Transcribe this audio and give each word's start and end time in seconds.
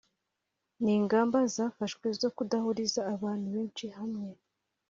N’ingamba 0.83 1.37
zafashwe 1.55 2.07
zo 2.19 2.29
kudahuriza 2.35 3.01
abantu 3.13 3.47
benshi 3.55 3.85
hamwe 3.97 4.29